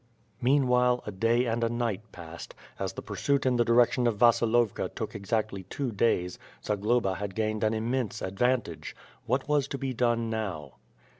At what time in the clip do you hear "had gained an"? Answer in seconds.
7.17-7.75